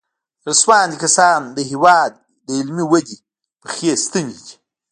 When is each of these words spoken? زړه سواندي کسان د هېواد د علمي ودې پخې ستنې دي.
زړه 0.43 0.53
سواندي 0.61 0.97
کسان 1.03 1.39
د 1.55 1.59
هېواد 1.71 2.11
د 2.45 2.47
علمي 2.59 2.85
ودې 2.91 3.17
پخې 3.61 3.89
ستنې 4.03 4.37
دي. 4.45 4.53